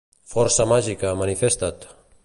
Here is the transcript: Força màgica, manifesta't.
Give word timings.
Força 0.31 0.65
màgica, 0.71 1.13
manifesta't. 1.21 1.89